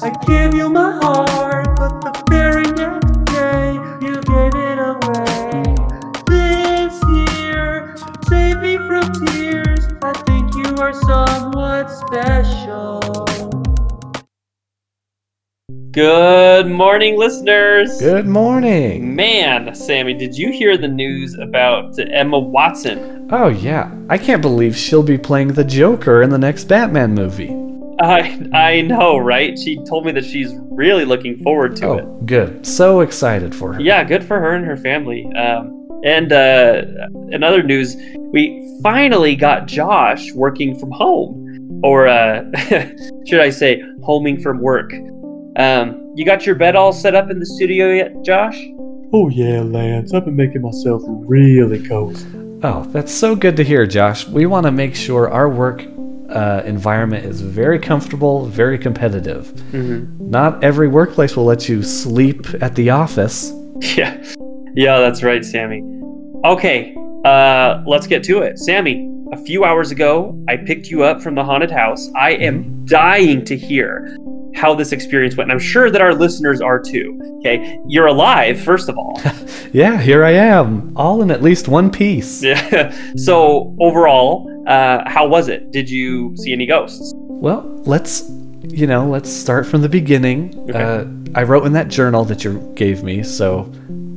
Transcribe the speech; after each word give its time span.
I 0.00 0.10
give 0.28 0.54
you 0.54 0.70
my 0.70 0.92
heart, 1.02 1.76
but 1.76 2.00
the 2.00 2.24
very 2.30 2.62
next 2.62 3.24
day 3.32 3.72
you 4.00 4.14
gave 4.22 4.54
it 4.54 4.78
away. 4.78 5.74
This 6.28 7.02
year, 7.34 7.96
save 8.28 8.60
me 8.60 8.76
from 8.76 9.12
tears. 9.26 9.80
I 10.00 10.12
think 10.22 10.54
you 10.54 10.76
are 10.76 10.92
somewhat 10.92 11.90
special. 11.90 13.00
Good 15.90 16.68
morning, 16.68 17.18
listeners. 17.18 17.98
Good 17.98 18.28
morning. 18.28 19.16
Man, 19.16 19.74
Sammy, 19.74 20.14
did 20.14 20.38
you 20.38 20.52
hear 20.52 20.76
the 20.78 20.86
news 20.86 21.34
about 21.34 21.98
Emma 21.98 22.38
Watson? 22.38 23.28
Oh, 23.32 23.48
yeah. 23.48 23.92
I 24.08 24.16
can't 24.16 24.42
believe 24.42 24.76
she'll 24.76 25.02
be 25.02 25.18
playing 25.18 25.48
the 25.48 25.64
Joker 25.64 26.22
in 26.22 26.30
the 26.30 26.38
next 26.38 26.64
Batman 26.64 27.14
movie. 27.14 27.67
I 28.00 28.48
I 28.52 28.80
know, 28.82 29.18
right? 29.18 29.58
She 29.58 29.76
told 29.84 30.06
me 30.06 30.12
that 30.12 30.24
she's 30.24 30.54
really 30.70 31.04
looking 31.04 31.38
forward 31.42 31.76
to 31.76 31.86
oh, 31.86 31.94
it. 31.94 32.26
good. 32.26 32.66
So 32.66 33.00
excited 33.00 33.54
for 33.54 33.74
her. 33.74 33.80
Yeah, 33.80 34.04
good 34.04 34.24
for 34.24 34.38
her 34.38 34.54
and 34.54 34.64
her 34.64 34.76
family. 34.76 35.26
Um, 35.34 35.74
and 36.04 36.32
uh, 36.32 36.82
in 37.30 37.42
other 37.42 37.62
news, 37.62 37.96
we 38.32 38.78
finally 38.82 39.34
got 39.34 39.66
Josh 39.66 40.32
working 40.32 40.78
from 40.78 40.92
home, 40.92 41.80
or 41.82 42.06
uh, 42.06 42.44
should 43.26 43.40
I 43.40 43.50
say, 43.50 43.82
homing 44.04 44.40
from 44.40 44.60
work. 44.60 44.92
Um, 45.56 46.12
you 46.14 46.24
got 46.24 46.46
your 46.46 46.54
bed 46.54 46.76
all 46.76 46.92
set 46.92 47.16
up 47.16 47.30
in 47.30 47.40
the 47.40 47.46
studio 47.46 47.92
yet, 47.92 48.22
Josh? 48.24 48.56
Oh 49.12 49.28
yeah, 49.28 49.60
Lance. 49.62 50.14
I've 50.14 50.24
been 50.24 50.36
making 50.36 50.62
myself 50.62 51.02
really 51.06 51.82
cozy. 51.82 52.26
Oh, 52.62 52.84
that's 52.90 53.12
so 53.12 53.34
good 53.34 53.56
to 53.56 53.64
hear, 53.64 53.86
Josh. 53.86 54.26
We 54.28 54.46
want 54.46 54.66
to 54.66 54.72
make 54.72 54.94
sure 54.94 55.30
our 55.30 55.48
work 55.48 55.84
uh, 56.30 56.62
environment 56.64 57.24
is 57.24 57.40
very 57.40 57.78
comfortable, 57.78 58.46
very 58.46 58.78
competitive. 58.78 59.46
Mm-hmm. 59.72 60.30
Not 60.30 60.62
every 60.62 60.88
workplace 60.88 61.36
will 61.36 61.44
let 61.44 61.68
you 61.68 61.82
sleep 61.82 62.46
at 62.60 62.74
the 62.74 62.90
office. 62.90 63.52
Yeah, 63.80 64.20
yeah, 64.74 64.98
that's 64.98 65.22
right, 65.22 65.44
Sammy. 65.44 65.84
Okay, 66.44 66.96
uh, 67.24 67.80
let's 67.86 68.08
get 68.08 68.24
to 68.24 68.40
it, 68.40 68.58
Sammy. 68.58 69.08
A 69.32 69.36
few 69.44 69.64
hours 69.64 69.92
ago, 69.92 70.36
I 70.48 70.56
picked 70.56 70.88
you 70.88 71.04
up 71.04 71.22
from 71.22 71.36
the 71.36 71.44
haunted 71.44 71.70
house. 71.70 72.10
I 72.16 72.30
am 72.32 72.84
dying 72.86 73.44
to 73.44 73.56
hear 73.56 74.16
how 74.56 74.74
this 74.74 74.90
experience 74.90 75.36
went. 75.36 75.50
And 75.50 75.60
I'm 75.60 75.64
sure 75.64 75.90
that 75.90 76.00
our 76.00 76.12
listeners 76.14 76.60
are 76.60 76.80
too. 76.80 77.20
Okay, 77.38 77.78
you're 77.86 78.06
alive, 78.06 78.60
first 78.60 78.88
of 78.88 78.98
all. 78.98 79.20
Yeah, 79.70 80.00
here 80.00 80.24
I 80.24 80.30
am, 80.30 80.94
all 80.96 81.20
in 81.20 81.30
at 81.30 81.42
least 81.42 81.68
one 81.68 81.90
piece. 81.90 82.42
yeah. 82.42 82.90
So 83.16 83.76
overall, 83.78 84.48
uh, 84.68 85.08
how 85.08 85.26
was 85.26 85.48
it? 85.48 85.72
Did 85.72 85.90
you 85.90 86.36
see 86.36 86.52
any 86.52 86.66
ghosts? 86.66 87.12
Well, 87.16 87.64
let's, 87.86 88.28
you 88.68 88.86
know, 88.86 89.08
let's 89.08 89.30
start 89.30 89.66
from 89.66 89.82
the 89.82 89.88
beginning. 89.88 90.58
Okay. 90.68 90.80
Uh, 90.80 91.06
I 91.34 91.42
wrote 91.42 91.66
in 91.66 91.72
that 91.72 91.88
journal 91.88 92.24
that 92.26 92.44
you 92.44 92.60
gave 92.74 93.02
me, 93.02 93.22
so 93.22 93.60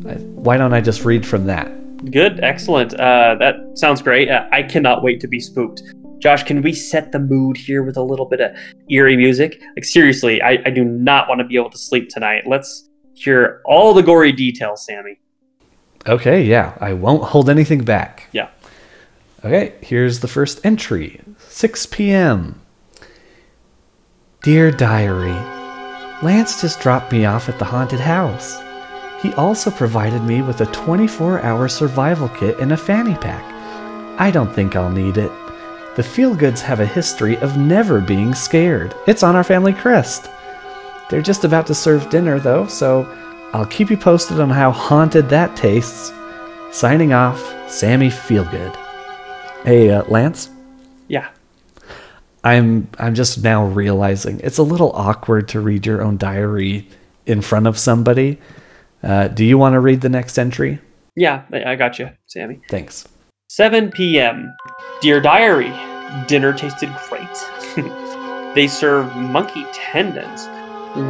I, 0.08 0.16
why 0.16 0.58
don't 0.58 0.74
I 0.74 0.82
just 0.82 1.06
read 1.06 1.26
from 1.26 1.46
that? 1.46 1.70
Good, 2.12 2.44
excellent. 2.44 2.94
Uh, 2.94 3.36
that 3.36 3.56
sounds 3.76 4.02
great. 4.02 4.30
Uh, 4.30 4.48
I 4.52 4.64
cannot 4.64 5.04
wait 5.04 5.22
to 5.22 5.28
be 5.28 5.40
spooked. 5.40 5.84
Josh, 6.20 6.44
can 6.44 6.62
we 6.62 6.74
set 6.74 7.12
the 7.12 7.20
mood 7.20 7.58
here 7.58 7.84
with 7.84 7.98
a 7.98 8.04
little 8.04 8.26
bit 8.26 8.42
of 8.42 8.56
eerie 8.90 9.18
music? 9.18 9.62
Like, 9.76 9.86
seriously, 9.86 10.42
I, 10.42 10.60
I 10.66 10.70
do 10.70 10.84
not 10.84 11.28
want 11.28 11.40
to 11.40 11.46
be 11.46 11.56
able 11.56 11.70
to 11.70 11.78
sleep 11.78 12.10
tonight. 12.10 12.44
Let's 12.46 12.90
hear 13.14 13.62
all 13.66 13.94
the 13.94 14.04
gory 14.04 14.32
details, 14.32 14.86
Sammy. 14.86 15.20
Okay, 16.08 16.44
yeah, 16.44 16.78
I 16.82 16.94
won't 16.94 17.24
hold 17.24 17.50
anything 17.50 17.84
back. 17.84 18.28
Yeah. 18.32 18.50
Okay, 19.44 19.74
here's 19.82 20.20
the 20.20 20.28
first 20.28 20.64
entry 20.64 21.20
6 21.40 21.88
p.m. 21.88 22.62
Dear 24.44 24.72
Diary, 24.72 25.34
Lance 26.22 26.62
just 26.62 26.80
dropped 26.80 27.12
me 27.12 27.26
off 27.26 27.50
at 27.50 27.58
the 27.58 27.66
haunted 27.66 28.00
house. 28.00 28.62
He 29.24 29.34
also 29.34 29.72
provided 29.72 30.22
me 30.22 30.44
with 30.44 30.62
a 30.62 30.68
24 30.68 31.42
hour 31.42 31.68
survival 31.68 32.30
kit 32.30 32.60
and 32.60 32.72
a 32.72 32.78
fanny 32.78 33.16
pack. 33.16 33.44
I 34.20 34.30
don't 34.30 34.54
think 34.54 34.76
I'll 34.76 34.92
need 34.92 35.18
it. 35.18 35.32
The 35.96 36.04
Feelgoods 36.04 36.62
have 36.62 36.80
a 36.80 36.86
history 36.86 37.38
of 37.38 37.58
never 37.58 38.00
being 38.00 38.36
scared. 38.36 38.94
It's 39.08 39.24
on 39.24 39.36
our 39.36 39.44
family 39.44 39.74
crest. 39.74 40.30
They're 41.10 41.24
just 41.24 41.44
about 41.46 41.66
to 41.68 41.76
serve 41.76 42.12
dinner, 42.12 42.40
though, 42.40 42.68
so 42.68 43.12
I'll 43.54 43.66
keep 43.66 43.90
you 43.90 43.98
posted 43.98 44.40
on 44.40 44.52
how 44.52 44.70
haunted 44.70 45.30
that 45.30 45.56
tastes. 45.56 46.14
Signing 46.72 47.12
off, 47.12 47.42
Sammy 47.70 48.10
Feelgood. 48.10 48.78
Hey, 49.64 49.92
uh, 49.92 50.04
Lance. 50.06 50.50
Yeah. 51.08 51.30
I'm 52.44 52.90
I'm 52.98 53.14
just 53.14 53.44
now 53.44 53.66
realizing 53.66 54.40
it's 54.40 54.58
a 54.58 54.64
little 54.64 54.92
awkward 54.94 55.48
to 55.50 55.60
read 55.60 55.86
your 55.86 56.02
own 56.02 56.18
diary 56.18 56.88
in 57.28 57.42
front 57.42 57.68
of 57.68 57.78
somebody. 57.78 58.40
Uh, 59.04 59.28
do 59.28 59.46
you 59.46 59.60
want 59.60 59.74
to 59.74 59.80
read 59.80 60.02
the 60.02 60.10
next 60.10 60.40
entry? 60.40 60.80
Yeah, 61.16 61.44
I 61.54 61.74
I 61.74 61.76
got 61.76 62.00
you, 62.00 62.10
Sammy. 62.26 62.62
Thanks. 62.70 63.08
7 63.50 63.92
p.m. 63.92 64.56
Dear 65.02 65.20
Diary, 65.20 65.72
dinner 66.28 66.54
tasted 66.54 66.90
great. 67.10 67.76
they 68.56 68.68
serve 68.68 69.16
monkey 69.16 69.66
tendons, 69.74 70.48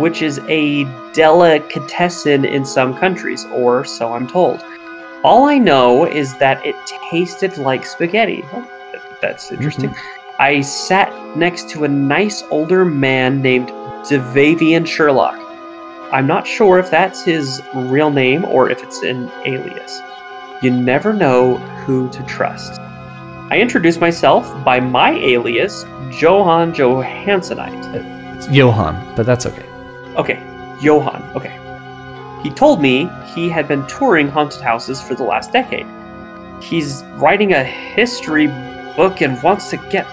which 0.02 0.22
is 0.22 0.40
a 0.50 0.84
delicatessen 1.14 2.44
in 2.44 2.66
some 2.66 2.98
countries, 2.98 3.46
or 3.46 3.86
so 3.86 4.12
I'm 4.12 4.28
told. 4.28 4.62
All 5.24 5.46
I 5.46 5.60
know 5.60 6.06
is 6.06 6.36
that 6.38 6.66
it 6.66 6.76
tasted 7.12 7.58
like 7.60 7.86
spaghetti. 7.86 8.44
Oh, 8.54 8.68
th- 8.92 9.04
that's 9.22 9.46
mm-hmm. 9.46 9.56
interesting. 9.56 9.96
I 10.40 10.62
sat 10.62 11.14
next 11.38 11.70
to 11.70 11.84
a 11.84 11.88
nice 11.88 12.42
older 12.50 12.84
man 12.86 13.40
named 13.40 13.70
Devavian 14.08 14.88
Sherlock. 14.88 15.38
I'm 16.12 16.26
not 16.26 16.48
sure 16.48 16.80
if 16.80 16.90
that's 16.90 17.24
his 17.24 17.62
real 17.76 18.10
name 18.10 18.46
or 18.46 18.72
if 18.72 18.82
it's 18.82 19.04
an 19.04 19.30
alias. 19.46 20.02
You 20.64 20.72
never 20.72 21.14
know 21.14 21.58
who 21.86 22.10
to 22.10 22.24
trust. 22.24 22.82
I 23.52 23.60
introduced 23.62 24.00
myself 24.00 24.64
by 24.64 24.80
my 24.80 25.12
alias, 25.12 25.84
Johann 26.20 26.74
Johanssonite. 26.74 28.36
It's 28.38 28.50
Johan, 28.50 29.16
but 29.16 29.28
that's 29.28 29.46
okay. 29.46 29.66
Okay, 30.16 30.40
Johann, 30.82 31.22
okay. 31.36 31.61
He 32.44 32.50
told 32.50 32.82
me 32.82 33.10
he 33.36 33.50
had 33.50 33.68
been 33.68 33.86
touring 33.88 34.28
haunted 34.28 34.62
houses 34.62 35.02
for 35.02 35.14
the 35.14 35.24
last 35.24 35.52
decade. 35.52 35.86
He's 36.64 37.04
writing 37.16 37.54
a 37.54 37.64
history 37.64 38.48
book 38.96 39.22
and 39.22 39.42
wants 39.44 39.70
to 39.70 39.78
get 39.90 40.08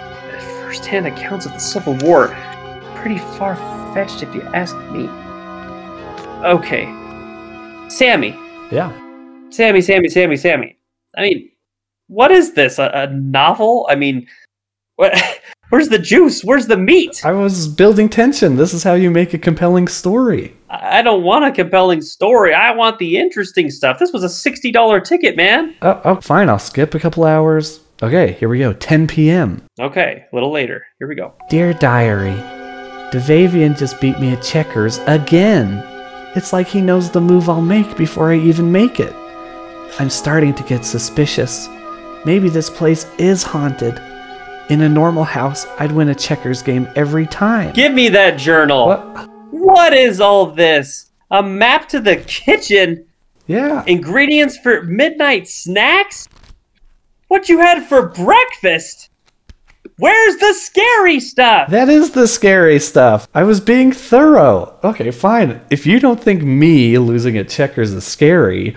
first 0.69 0.85
hand 0.85 1.07
accounts 1.07 1.47
of 1.47 1.53
the 1.53 1.59
Civil 1.59 1.95
War. 1.97 2.37
Pretty 2.97 3.19
far 3.39 3.57
fetched 3.95 4.23
if 4.23 4.35
you 4.35 4.43
ask 4.55 4.77
me. 4.91 5.09
Okay. 6.45 6.85
Sammy. 7.89 8.39
Yeah. 8.71 8.93
Sammy, 9.51 9.81
Sammy, 9.81 10.09
Sammy, 10.11 10.37
Sammy. 10.37 10.77
I 11.17 11.23
mean, 11.23 11.51
what 12.09 12.31
is 12.31 12.53
this? 12.53 12.79
A, 12.79 12.91
a 12.93 13.07
novel? 13.15 13.87
I 13.89 13.95
mean, 13.95 14.27
what, 14.97 15.15
where's 15.71 15.89
the 15.89 15.99
juice? 15.99 16.45
Where's 16.45 16.67
the 16.67 16.77
meat? 16.77 17.25
I 17.25 17.33
was 17.33 17.67
building 17.67 18.11
tension. 18.11 18.57
This 18.57 18.75
is 18.75 18.83
how 18.83 18.93
you 18.93 19.11
make 19.11 19.33
a 19.33 19.39
compelling 19.39 19.89
story. 19.89 20.55
I 20.91 21.03
don't 21.03 21.23
want 21.23 21.45
a 21.45 21.53
compelling 21.53 22.01
story. 22.01 22.55
I 22.55 22.73
want 22.73 22.99
the 22.99 23.17
interesting 23.17 23.71
stuff. 23.71 23.99
This 23.99 24.13
was 24.13 24.25
a 24.25 24.51
$60 24.51 25.05
ticket, 25.05 25.37
man. 25.37 25.75
Oh, 25.83 26.01
oh, 26.05 26.21
fine. 26.21 26.49
I'll 26.49 26.59
skip 26.59 26.95
a 26.95 27.01
couple 27.01 27.25
hours. 27.25 27.81
Okay, 28.03 28.33
here 28.33 28.49
we 28.49 28.59
go. 28.59 28.73
10 28.73 29.09
p.m. 29.09 29.63
Okay, 29.81 30.27
a 30.31 30.35
little 30.35 30.53
later. 30.53 30.87
Here 30.99 31.09
we 31.09 31.17
go. 31.17 31.35
Dear 31.51 31.75
Diary, 31.75 32.37
Devavian 33.11 33.77
just 33.77 34.01
beat 34.01 34.21
me 34.21 34.33
at 34.33 34.43
checkers 34.43 34.99
again. 35.07 35.83
It's 36.37 36.53
like 36.53 36.69
he 36.69 36.81
knows 36.81 37.11
the 37.11 37.21
move 37.21 37.49
I'll 37.49 37.61
make 37.61 37.97
before 37.97 38.31
I 38.31 38.37
even 38.37 38.71
make 38.71 39.01
it. 39.01 39.13
I'm 39.99 40.11
starting 40.11 40.55
to 40.55 40.63
get 40.63 40.85
suspicious. 40.85 41.69
Maybe 42.25 42.49
this 42.49 42.71
place 42.71 43.07
is 43.19 43.43
haunted. 43.43 44.01
In 44.71 44.83
a 44.83 44.89
normal 44.89 45.25
house, 45.25 45.67
I'd 45.79 45.91
win 45.91 46.11
a 46.11 46.15
checkers 46.15 46.63
game 46.63 46.87
every 46.95 47.27
time. 47.27 47.73
Give 47.73 47.93
me 47.93 48.11
that 48.11 48.39
journal. 48.39 48.87
What? 48.89 49.28
What 49.69 49.93
is 49.93 50.19
all 50.19 50.47
this? 50.47 51.11
A 51.31 51.43
map 51.43 51.91
to 51.91 52.01
the 52.01 52.17
kitchen? 52.17 53.05
Yeah. 53.47 53.85
Ingredients 53.87 54.57
for 54.57 54.83
midnight 54.83 55.47
snacks? 55.47 56.27
What 57.29 57.51
you 57.51 57.59
had 57.59 57.85
for 57.85 58.09
breakfast? 58.09 59.11
Where's 59.99 60.37
the 60.37 60.55
scary 60.55 61.21
stuff? 61.21 61.71
That 61.71 61.91
is 61.91 62.13
the 62.13 62.27
scary 62.27 62.79
stuff. 62.79 63.29
I 63.35 63.43
was 63.43 63.61
being 63.61 63.93
thorough. 63.93 64.75
Okay, 64.83 65.11
fine. 65.11 65.61
If 65.69 65.87
you 65.87 66.01
don't 66.01 66.23
think 66.23 66.43
me 66.43 66.97
losing 66.97 67.37
at 67.37 67.51
checkers 67.51 67.93
is 67.93 68.07
scary, 68.07 68.75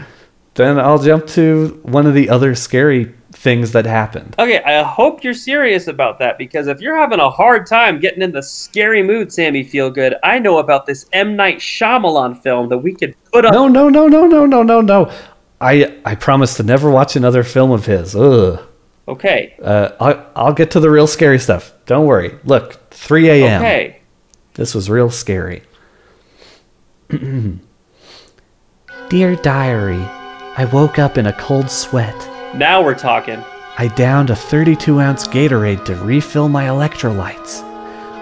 then 0.55 0.77
I'll 0.77 1.01
jump 1.01 1.25
to 1.27 1.79
one 1.83 2.05
of 2.05 2.13
the 2.13 2.29
other 2.29 2.53
scary 2.53 3.15
things 3.31 3.71
that 3.71 3.85
happened. 3.85 4.35
Okay, 4.39 4.61
I 4.63 4.83
hope 4.83 5.23
you're 5.23 5.33
serious 5.33 5.87
about 5.87 6.19
that 6.19 6.37
because 6.37 6.67
if 6.67 6.81
you're 6.81 6.97
having 6.97 7.19
a 7.19 7.29
hard 7.29 7.65
time 7.65 7.99
getting 7.99 8.21
in 8.21 8.31
the 8.31 8.43
scary 8.43 9.01
mood, 9.03 9.31
Sammy 9.31 9.63
Feelgood, 9.63 10.17
I 10.23 10.39
know 10.39 10.57
about 10.59 10.85
this 10.85 11.05
M. 11.13 11.35
Night 11.35 11.57
Shyamalan 11.59 12.41
film 12.41 12.69
that 12.69 12.77
we 12.79 12.93
could 12.93 13.15
put 13.31 13.45
on. 13.45 13.53
No, 13.53 13.67
no, 13.67 13.89
no, 13.89 14.07
no, 14.07 14.25
no, 14.27 14.45
no, 14.45 14.63
no, 14.63 14.81
no. 14.81 15.11
I 15.59 15.97
I 16.05 16.15
promise 16.15 16.55
to 16.55 16.63
never 16.63 16.89
watch 16.89 17.15
another 17.15 17.43
film 17.43 17.71
of 17.71 17.85
his. 17.85 18.15
Ugh. 18.15 18.59
Okay, 19.07 19.55
Uh, 19.61 19.89
I'll, 19.99 20.25
I'll 20.35 20.53
get 20.53 20.71
to 20.71 20.79
the 20.79 20.89
real 20.89 21.07
scary 21.07 21.39
stuff. 21.39 21.73
Don't 21.85 22.05
worry. 22.05 22.37
Look, 22.45 22.91
3 22.91 23.29
a.m. 23.29 23.61
okay. 23.61 24.01
This 24.53 24.73
was 24.75 24.89
real 24.89 25.09
scary. 25.09 25.63
Dear 29.09 29.35
diary, 29.37 30.01
I 30.57 30.69
woke 30.71 30.97
up 30.99 31.17
in 31.17 31.25
a 31.25 31.33
cold 31.33 31.69
sweat. 31.69 32.15
Now 32.55 32.83
we're 32.83 32.95
talking. 32.95 33.43
I 33.77 33.87
downed 33.95 34.29
a 34.29 34.35
32 34.35 34.99
ounce 34.99 35.27
Gatorade 35.27 35.85
to 35.85 35.95
refill 35.95 36.49
my 36.49 36.65
electrolytes. 36.65 37.63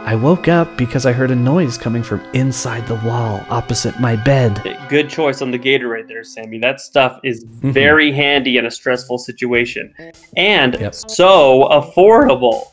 I 0.06 0.16
woke 0.16 0.48
up 0.48 0.78
because 0.78 1.06
I 1.06 1.12
heard 1.12 1.32
a 1.32 1.36
noise 1.36 1.78
coming 1.78 2.04
from 2.04 2.22
inside 2.34 2.88
the 2.88 2.96
wall 2.96 3.44
opposite 3.50 4.00
my 4.00 4.16
bed. 4.16 4.62
Good 4.88 5.10
choice 5.10 5.42
on 5.42 5.52
the 5.52 5.60
Gatorade 5.60 6.08
there, 6.08 6.24
Sammy. 6.24 6.60
That 6.60 6.80
stuff 6.80 7.20
is 7.24 7.44
Mm-hmm. 7.46 7.72
very 7.72 8.12
handy 8.12 8.58
in 8.58 8.66
a 8.66 8.72
stressful 8.72 9.18
situation. 9.18 9.94
And 10.38 10.76
Yep. 10.80 10.94
so 10.96 11.68
affordable. 11.72 12.68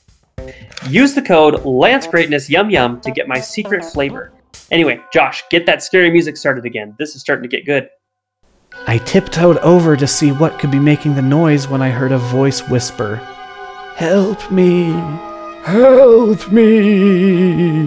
Use 0.88 1.14
the 1.14 1.22
code 1.22 1.64
Lance 1.64 2.06
Greatness 2.06 2.48
Yum 2.48 2.70
Yum 2.70 3.00
to 3.00 3.10
get 3.10 3.26
my 3.26 3.40
secret 3.40 3.84
flavor. 3.84 4.32
Anyway, 4.70 5.00
Josh, 5.12 5.42
get 5.50 5.66
that 5.66 5.82
scary 5.82 6.10
music 6.10 6.36
started 6.36 6.64
again. 6.64 6.94
This 6.98 7.14
is 7.16 7.20
starting 7.22 7.42
to 7.42 7.48
get 7.48 7.64
good. 7.66 7.88
I 8.88 8.98
tiptoed 8.98 9.58
over 9.58 9.96
to 9.96 10.06
see 10.06 10.30
what 10.30 10.60
could 10.60 10.70
be 10.70 10.78
making 10.78 11.16
the 11.16 11.22
noise 11.22 11.66
when 11.66 11.82
I 11.82 11.90
heard 11.90 12.12
a 12.12 12.18
voice 12.18 12.68
whisper, 12.68 13.16
Help 13.96 14.50
me! 14.50 14.92
Help 15.64 16.52
me! 16.52 17.86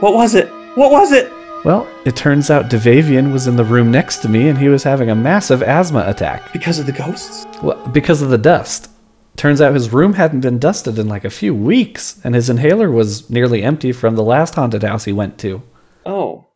What 0.00 0.14
was 0.14 0.34
it? 0.34 0.48
What 0.74 0.90
was 0.90 1.12
it? 1.12 1.30
Well, 1.64 1.86
it 2.06 2.16
turns 2.16 2.50
out 2.50 2.70
Devavian 2.70 3.32
was 3.32 3.46
in 3.46 3.56
the 3.56 3.64
room 3.64 3.90
next 3.90 4.18
to 4.18 4.28
me 4.28 4.48
and 4.48 4.56
he 4.56 4.68
was 4.68 4.84
having 4.84 5.10
a 5.10 5.14
massive 5.14 5.62
asthma 5.62 6.04
attack. 6.06 6.52
Because 6.52 6.78
of 6.78 6.86
the 6.86 6.92
ghosts? 6.92 7.46
Well, 7.62 7.86
because 7.88 8.22
of 8.22 8.30
the 8.30 8.38
dust. 8.38 8.90
Turns 9.36 9.60
out 9.60 9.74
his 9.74 9.92
room 9.92 10.14
hadn't 10.14 10.40
been 10.40 10.58
dusted 10.58 10.98
in 10.98 11.08
like 11.08 11.24
a 11.24 11.30
few 11.30 11.54
weeks, 11.54 12.20
and 12.24 12.34
his 12.34 12.50
inhaler 12.50 12.90
was 12.90 13.30
nearly 13.30 13.62
empty 13.62 13.92
from 13.92 14.16
the 14.16 14.24
last 14.24 14.54
haunted 14.54 14.82
house 14.82 15.04
he 15.04 15.12
went 15.12 15.38
to. 15.38 15.62
Oh. 16.04 16.47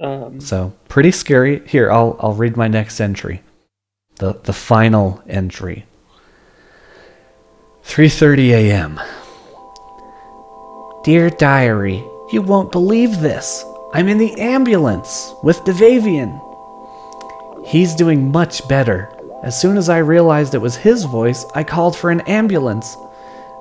Um, 0.00 0.40
So 0.40 0.72
pretty 0.88 1.10
scary. 1.10 1.66
Here, 1.66 1.90
I'll 1.90 2.16
I'll 2.20 2.34
read 2.34 2.56
my 2.56 2.68
next 2.68 3.00
entry. 3.00 3.42
The 4.16 4.34
the 4.44 4.52
final 4.52 5.22
entry. 5.28 5.86
3:30 7.84 8.50
a.m. 8.50 9.00
Dear 11.04 11.30
diary, 11.30 12.02
you 12.32 12.42
won't 12.42 12.72
believe 12.72 13.20
this. 13.20 13.64
I'm 13.94 14.08
in 14.08 14.18
the 14.18 14.38
ambulance 14.40 15.32
with 15.42 15.60
Devavian. 15.60 16.42
He's 17.64 17.94
doing 17.94 18.30
much 18.32 18.66
better. 18.68 19.08
As 19.42 19.58
soon 19.58 19.76
as 19.78 19.88
I 19.88 19.98
realized 19.98 20.54
it 20.54 20.58
was 20.58 20.76
his 20.76 21.04
voice, 21.04 21.44
I 21.54 21.62
called 21.62 21.96
for 21.96 22.10
an 22.10 22.20
ambulance. 22.22 22.96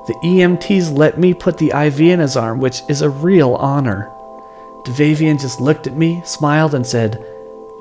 The 0.08 0.16
EMTs 0.24 0.92
let 0.96 1.20
me 1.20 1.34
put 1.34 1.58
the 1.58 1.72
IV 1.72 2.02
in 2.02 2.20
his 2.20 2.36
arm, 2.36 2.60
which 2.60 2.82
is 2.90 3.02
a 3.02 3.10
real 3.10 3.54
honor. 3.56 4.12
Devavian 4.86 5.42
just 5.42 5.60
looked 5.60 5.88
at 5.88 5.98
me, 5.98 6.22
smiled, 6.24 6.76
and 6.76 6.86
said, 6.86 7.24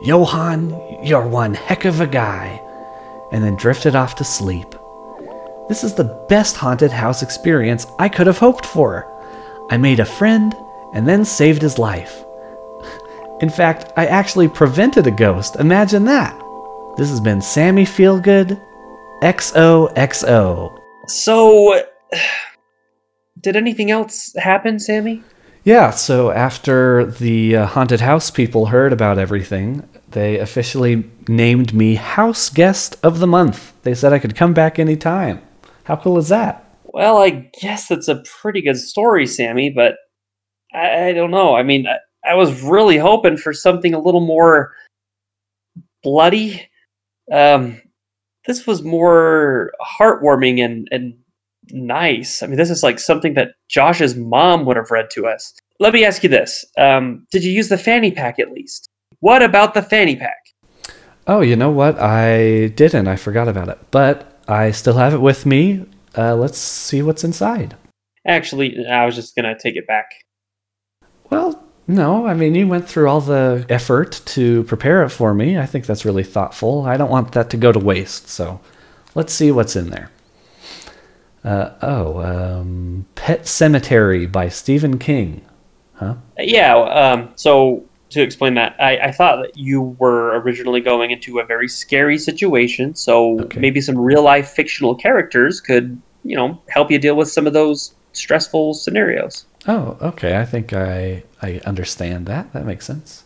Johan, 0.02 0.70
you're 1.02 1.26
one 1.26 1.54
heck 1.54 1.84
of 1.84 2.00
a 2.00 2.06
guy, 2.06 2.60
and 3.30 3.44
then 3.44 3.56
drifted 3.56 3.94
off 3.94 4.16
to 4.16 4.24
sleep. 4.24 4.74
This 5.68 5.84
is 5.84 5.94
the 5.94 6.26
best 6.28 6.56
haunted 6.56 6.90
house 6.90 7.22
experience 7.22 7.86
I 7.98 8.08
could 8.08 8.26
have 8.26 8.38
hoped 8.38 8.66
for. 8.66 9.06
I 9.70 9.76
made 9.76 10.00
a 10.00 10.04
friend 10.04 10.54
and 10.94 11.06
then 11.06 11.24
saved 11.24 11.62
his 11.62 11.78
life. 11.78 12.24
In 13.40 13.50
fact, 13.50 13.92
I 13.96 14.06
actually 14.06 14.48
prevented 14.48 15.06
a 15.06 15.10
ghost. 15.10 15.56
Imagine 15.56 16.04
that. 16.04 16.38
This 16.96 17.10
has 17.10 17.20
been 17.20 17.40
Sammy 17.40 17.84
Feelgood, 17.84 18.60
XOXO. 19.22 20.78
so, 21.06 21.82
did 23.40 23.56
anything 23.56 23.90
else 23.90 24.34
happen, 24.36 24.78
Sammy? 24.78 25.22
Yeah, 25.64 25.92
so 25.92 26.30
after 26.30 27.06
the 27.06 27.56
uh, 27.56 27.66
haunted 27.66 28.02
house 28.02 28.30
people 28.30 28.66
heard 28.66 28.92
about 28.92 29.18
everything, 29.18 29.88
they 30.10 30.38
officially 30.38 31.04
named 31.26 31.72
me 31.72 31.94
house 31.94 32.50
guest 32.50 32.96
of 33.02 33.18
the 33.18 33.26
month. 33.26 33.72
They 33.82 33.94
said 33.94 34.12
I 34.12 34.18
could 34.18 34.36
come 34.36 34.52
back 34.52 34.78
anytime. 34.78 35.40
How 35.84 35.96
cool 35.96 36.18
is 36.18 36.28
that? 36.28 36.64
Well, 36.84 37.16
I 37.16 37.50
guess 37.60 37.88
that's 37.88 38.08
a 38.08 38.22
pretty 38.40 38.60
good 38.60 38.76
story, 38.76 39.26
Sammy, 39.26 39.70
but 39.70 39.96
I, 40.74 41.06
I 41.06 41.12
don't 41.14 41.30
know. 41.30 41.56
I 41.56 41.62
mean, 41.62 41.86
I, 41.86 41.96
I 42.30 42.34
was 42.34 42.62
really 42.62 42.98
hoping 42.98 43.38
for 43.38 43.54
something 43.54 43.94
a 43.94 43.98
little 43.98 44.24
more 44.24 44.72
bloody. 46.02 46.68
Um, 47.32 47.80
this 48.46 48.66
was 48.66 48.82
more 48.82 49.72
heartwarming 49.80 50.62
and, 50.62 50.88
and 50.90 51.14
nice. 51.70 52.42
I 52.42 52.46
mean, 52.46 52.56
this 52.56 52.70
is 52.70 52.82
like 52.82 52.98
something 52.98 53.34
that 53.34 53.52
Josh's 53.68 54.14
mom 54.16 54.64
would 54.66 54.76
have 54.76 54.90
read 54.90 55.10
to 55.12 55.26
us. 55.26 55.52
Let 55.80 55.92
me 55.92 56.04
ask 56.04 56.22
you 56.22 56.28
this 56.28 56.64
um, 56.78 57.26
Did 57.30 57.44
you 57.44 57.52
use 57.52 57.68
the 57.68 57.78
fanny 57.78 58.10
pack 58.10 58.38
at 58.38 58.52
least? 58.52 58.88
What 59.20 59.42
about 59.42 59.74
the 59.74 59.82
fanny 59.82 60.16
pack? 60.16 60.36
Oh, 61.26 61.40
you 61.40 61.56
know 61.56 61.70
what? 61.70 61.98
I 61.98 62.68
didn't. 62.68 63.08
I 63.08 63.16
forgot 63.16 63.48
about 63.48 63.68
it. 63.68 63.78
But 63.90 64.40
I 64.46 64.70
still 64.70 64.94
have 64.94 65.14
it 65.14 65.20
with 65.20 65.46
me. 65.46 65.86
Uh, 66.16 66.36
let's 66.36 66.58
see 66.58 67.02
what's 67.02 67.24
inside. 67.24 67.76
Actually, 68.26 68.86
I 68.86 69.06
was 69.06 69.14
just 69.14 69.34
going 69.34 69.44
to 69.44 69.58
take 69.58 69.76
it 69.76 69.86
back. 69.86 70.06
Well, 71.30 71.62
no, 71.86 72.26
I 72.26 72.34
mean, 72.34 72.54
you 72.54 72.66
went 72.66 72.88
through 72.88 73.08
all 73.08 73.20
the 73.20 73.66
effort 73.68 74.22
to 74.26 74.64
prepare 74.64 75.02
it 75.02 75.10
for 75.10 75.34
me. 75.34 75.58
I 75.58 75.66
think 75.66 75.86
that's 75.86 76.04
really 76.04 76.24
thoughtful. 76.24 76.82
I 76.82 76.96
don't 76.96 77.10
want 77.10 77.32
that 77.32 77.50
to 77.50 77.56
go 77.56 77.72
to 77.72 77.78
waste. 77.78 78.28
So 78.28 78.60
let's 79.14 79.32
see 79.32 79.50
what's 79.50 79.76
in 79.76 79.90
there. 79.90 80.10
Uh, 81.44 81.70
oh, 81.82 82.20
um, 82.22 83.04
Pet 83.16 83.42
Sematary 83.42 84.30
by 84.30 84.48
Stephen 84.48 84.98
King. 84.98 85.44
Huh? 85.94 86.14
Yeah. 86.38 86.74
Um, 86.76 87.32
so 87.36 87.84
to 88.10 88.22
explain 88.22 88.54
that, 88.54 88.74
I, 88.80 88.96
I 88.98 89.12
thought 89.12 89.42
that 89.42 89.56
you 89.56 89.82
were 89.98 90.40
originally 90.40 90.80
going 90.80 91.10
into 91.10 91.38
a 91.40 91.44
very 91.44 91.68
scary 91.68 92.16
situation. 92.18 92.94
So 92.94 93.40
Okay. 93.40 93.60
maybe 93.60 93.80
some 93.80 93.98
real 93.98 94.22
life 94.22 94.48
fictional 94.48 94.94
characters 94.94 95.60
could, 95.60 96.00
you 96.24 96.36
know, 96.36 96.58
help 96.68 96.90
you 96.90 96.98
deal 96.98 97.14
with 97.16 97.28
some 97.30 97.46
of 97.46 97.52
those 97.52 97.94
stressful 98.12 98.74
scenarios. 98.74 99.44
Oh, 99.66 99.98
okay. 100.00 100.38
I 100.38 100.44
think 100.44 100.72
I 100.72 101.24
I 101.42 101.60
understand 101.66 102.26
that. 102.26 102.52
That 102.54 102.64
makes 102.64 102.86
sense. 102.86 103.24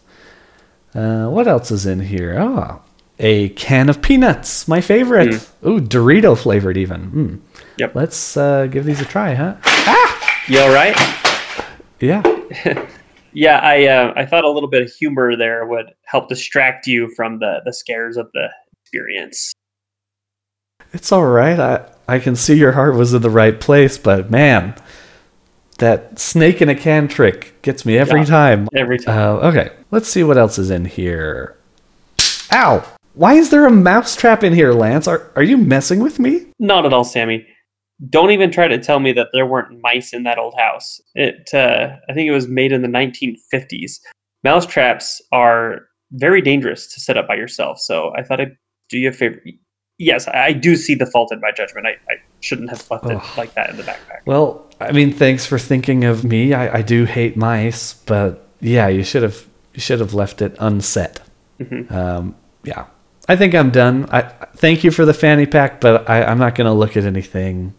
Uh, 0.95 1.29
what 1.29 1.47
else 1.47 1.71
is 1.71 1.85
in 1.87 2.01
here? 2.01 2.37
Oh, 2.39 2.81
a 3.19 3.49
can 3.51 3.89
of 3.89 4.01
peanuts, 4.03 4.69
my 4.69 4.81
favorite. 4.81 5.35
Ooh, 5.67 5.81
Dorito 5.81 6.37
flavored 6.39 6.77
even. 6.77 7.11
Mm. 7.11 7.41
Yep. 7.79 7.95
Let's 7.95 8.37
uh, 8.37 8.67
give 8.67 8.85
these 8.85 9.01
a 9.01 9.05
try, 9.05 9.35
huh? 9.35 9.57
Ah! 9.65 10.43
You 10.49 10.61
all 10.61 10.73
right? 10.75 10.97
Yeah. 12.01 12.23
Yeah, 13.35 13.59
I 13.59 13.87
uh, 13.87 14.15
I 14.17 14.25
thought 14.25 14.45
a 14.45 14.51
little 14.51 14.71
bit 14.71 14.83
of 14.83 14.91
humor 14.91 15.37
there 15.37 15.65
would 15.67 15.93
help 16.07 16.31
distract 16.31 16.87
you 16.87 17.13
from 17.15 17.39
the 17.39 17.61
the 17.65 17.75
scares 17.75 18.17
of 18.17 18.31
the 18.33 18.49
experience. 18.83 19.53
It's 20.95 21.13
all 21.13 21.27
right. 21.27 21.61
I 21.61 21.89
I 22.09 22.19
can 22.21 22.35
see 22.35 22.55
your 22.57 22.73
heart 22.73 22.95
was 22.97 23.13
in 23.13 23.21
the 23.21 23.29
right 23.31 23.61
place, 23.61 23.99
but 23.99 24.31
man, 24.31 24.75
that 25.77 26.19
snake 26.19 26.63
in 26.63 26.71
a 26.71 26.75
can 26.75 27.07
trick 27.07 27.61
gets 27.61 27.85
me 27.85 27.99
every 27.99 28.21
Yeah. 28.21 28.27
time. 28.27 28.69
Every 28.75 28.99
time. 28.99 29.19
Uh, 29.19 29.49
okay, 29.51 29.71
let's 29.91 30.09
see 30.09 30.25
what 30.25 30.39
else 30.39 30.59
is 30.59 30.71
in 30.71 30.87
here. 30.87 31.55
Ow! 32.51 32.83
Why 33.19 33.35
is 33.35 33.51
there 33.51 33.67
a 33.67 33.71
mouse 33.71 34.15
trap 34.15 34.45
in 34.45 34.53
here, 34.53 34.73
Lance? 34.73 35.09
Are 35.09 35.33
are 35.35 35.43
you 35.43 35.57
messing 35.59 35.99
with 35.99 36.21
me? 36.21 36.47
Not 36.61 36.87
at 36.87 36.93
all, 36.93 37.03
Sammy. 37.03 37.45
Don't 38.09 38.31
even 38.31 38.53
try 38.53 38.69
to 38.69 38.79
tell 38.79 39.01
me 39.01 39.11
that 39.11 39.31
there 39.33 39.45
weren't 39.45 39.81
mice 39.83 40.13
in 40.13 40.23
that 40.23 40.39
old 40.39 40.55
house. 40.57 41.01
It, 41.17 41.53
uh, 41.53 41.97
I 42.09 42.13
think 42.13 42.29
it 42.29 42.33
was 42.33 42.47
made 42.47 42.71
in 42.71 42.83
the 42.83 42.89
1950s. 42.89 43.99
Mouse 44.45 44.67
traps 44.67 45.21
are 45.33 45.81
very 46.13 46.41
dangerous 46.41 46.95
to 46.95 47.01
set 47.01 47.17
up 47.17 47.27
by 47.27 47.35
yourself. 47.35 47.81
So 47.81 48.13
I 48.17 48.23
thought 48.23 48.41
I'd 48.41 48.57
do 48.89 48.99
you 48.99 49.09
a 49.09 49.13
favor. 49.13 49.43
Yes, 49.99 50.29
I 50.29 50.53
do 50.53 50.77
see 50.77 50.95
the 50.95 51.07
fault 51.07 51.33
in 51.33 51.41
my 51.41 51.51
judgment. 51.51 51.89
I, 51.89 51.97
I 52.09 52.19
shouldn't 52.39 52.71
have 52.71 52.89
left 52.89 53.07
it 53.07 53.21
like 53.37 53.53
that 53.55 53.71
in 53.71 53.79
the 53.79 53.83
backpack. 53.83 54.21
Well, 54.27 54.65
I 54.79 54.93
mean, 54.93 55.13
thanks 55.13 55.45
for 55.45 55.59
thinking 55.59 56.05
of 56.05 56.23
me. 56.23 56.55
I, 56.55 56.79
I 56.79 56.83
do 56.83 57.05
hate 57.05 57.37
mice, 57.37 57.95
but 57.95 58.47
yeah, 58.61 58.87
you 58.87 59.03
should 59.03 59.25
have 59.25 59.45
you 59.75 59.81
should 59.81 59.99
have 59.99 60.15
left 60.15 60.41
it 60.41 60.55
unset. 60.61 61.19
Mhm. 61.59 61.91
Um, 61.91 62.37
yeah, 62.63 62.87
I 63.29 63.37
think 63.37 63.55
I'm 63.55 63.71
done. 63.71 64.09
I 64.11 64.23
thank 64.57 64.85
you 64.85 64.91
for 64.91 65.05
the 65.05 65.15
fanny 65.15 65.47
pack, 65.47 65.81
but 65.81 66.09
I, 66.09 66.25
I'm 66.25 66.39
not 66.39 66.55
going 66.55 66.67
to 66.67 66.73
look 66.73 66.97
at 66.97 67.05
anything 67.05 67.75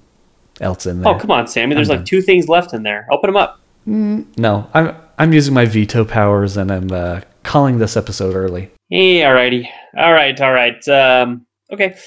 else 0.61 0.85
in 0.85 1.01
there. 1.01 1.13
Oh, 1.13 1.17
come 1.17 1.31
on, 1.31 1.47
Sammy. 1.47 1.73
There's 1.75 1.89
I'm 1.89 1.97
like 1.97 2.05
two 2.05 2.21
things 2.21 2.47
left 2.47 2.73
in 2.73 2.83
there. 2.83 3.07
Open 3.11 3.29
them 3.29 3.37
up. 3.37 3.59
No, 3.85 4.69
I'm 4.73 4.95
I'm 5.17 5.33
using 5.33 5.53
my 5.53 5.65
veto 5.65 6.05
powers, 6.05 6.57
and 6.57 6.71
I'm 6.71 6.91
uh, 6.91 7.21
calling 7.43 7.79
this 7.79 7.97
episode 7.97 8.35
early. 8.35 8.69
Hey, 8.89 9.21
alrighty. 9.21 9.67
All 9.97 10.13
right, 10.13 10.39
all 10.39 10.53
right. 10.53 10.87
Um, 10.87 11.45
okay. 11.73 11.97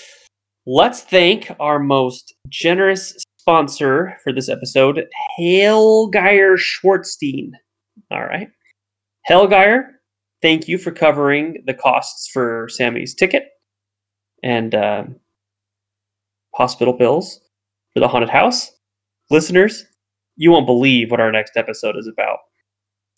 Let's 0.64 1.00
thank 1.00 1.50
our 1.58 1.80
most 1.80 2.34
generous 2.48 3.16
sponsor 3.38 4.16
for 4.22 4.32
this 4.32 4.48
episode, 4.48 5.04
Helgeir 5.40 6.56
Schwartzstein. 6.56 7.50
All 8.12 8.22
right. 8.22 8.48
Helgeir, 9.28 9.88
thank 10.42 10.68
you 10.68 10.76
for 10.76 10.90
covering 10.90 11.62
the 11.66 11.74
costs 11.74 12.28
for 12.28 12.68
Sammy's 12.68 13.14
ticket 13.14 13.44
and 14.42 14.74
um, 14.74 15.16
hospital 16.54 16.92
bills 16.92 17.40
for 17.94 18.00
the 18.00 18.08
haunted 18.08 18.30
house. 18.30 18.70
Listeners, 19.30 19.84
you 20.36 20.50
won't 20.50 20.66
believe 20.66 21.10
what 21.10 21.20
our 21.20 21.32
next 21.32 21.56
episode 21.56 21.96
is 21.96 22.06
about. 22.06 22.38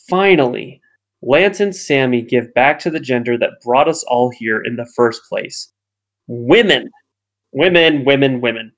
Finally, 0.07 0.81
Lance 1.21 1.59
and 1.59 1.75
Sammy 1.75 2.21
give 2.21 2.53
back 2.53 2.77
to 2.79 2.89
the 2.89 2.99
gender 2.99 3.37
that 3.37 3.61
brought 3.63 3.89
us 3.89 4.03
all 4.03 4.29
here 4.29 4.61
in 4.61 4.75
the 4.75 4.89
first 4.95 5.23
place 5.27 5.71
women. 6.27 6.89
Women, 7.51 8.03
women, 8.03 8.41
women. 8.41 8.71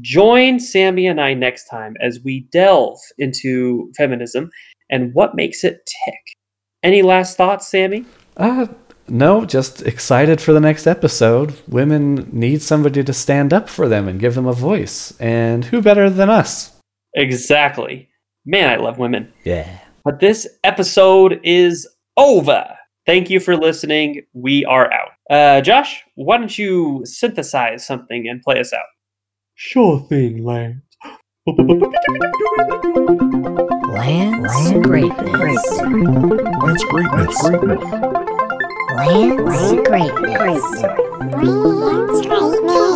Join 0.00 0.60
Sammy 0.60 1.06
and 1.06 1.20
I 1.20 1.34
next 1.34 1.64
time 1.64 1.94
as 2.00 2.20
we 2.24 2.48
delve 2.50 2.98
into 3.18 3.92
feminism 3.96 4.50
and 4.90 5.14
what 5.14 5.34
makes 5.34 5.64
it 5.64 5.80
tick. 6.04 6.37
Any 6.82 7.02
last 7.02 7.36
thoughts, 7.36 7.66
Sammy? 7.66 8.04
Uh, 8.36 8.66
no, 9.08 9.44
just 9.44 9.82
excited 9.82 10.40
for 10.40 10.52
the 10.52 10.60
next 10.60 10.86
episode. 10.86 11.54
Women 11.66 12.28
need 12.32 12.62
somebody 12.62 13.02
to 13.02 13.12
stand 13.12 13.52
up 13.52 13.68
for 13.68 13.88
them 13.88 14.06
and 14.06 14.20
give 14.20 14.34
them 14.34 14.46
a 14.46 14.52
voice. 14.52 15.12
And 15.18 15.64
who 15.64 15.82
better 15.82 16.08
than 16.08 16.30
us? 16.30 16.72
Exactly. 17.14 18.08
Man, 18.46 18.68
I 18.68 18.76
love 18.76 18.98
women. 18.98 19.32
Yeah. 19.44 19.78
But 20.04 20.20
this 20.20 20.46
episode 20.62 21.40
is 21.42 21.88
over. 22.16 22.64
Thank 23.06 23.30
you 23.30 23.40
for 23.40 23.56
listening. 23.56 24.22
We 24.32 24.64
are 24.66 24.92
out. 24.92 25.10
Uh, 25.30 25.60
Josh, 25.62 26.02
why 26.14 26.38
don't 26.38 26.56
you 26.56 27.02
synthesize 27.04 27.86
something 27.86 28.28
and 28.28 28.42
play 28.42 28.60
us 28.60 28.72
out? 28.72 28.86
Sure 29.54 30.00
thing, 30.08 30.44
Lance. 30.44 30.82
Lance 33.98 34.70
Greatness. 34.86 35.80
Lance 35.82 36.84
Greatness. 36.84 37.42
Lance 38.94 39.72
Greatness. 39.88 40.62
Lance 41.42 42.26
Greatness. 42.28 42.87